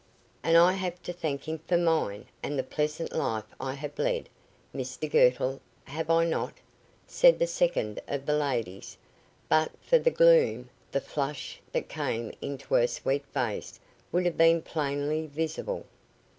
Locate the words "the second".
7.37-8.01